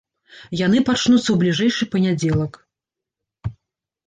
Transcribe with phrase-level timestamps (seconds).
[0.65, 2.59] Яны пачнуцца ў бліжэйшы панядзелак.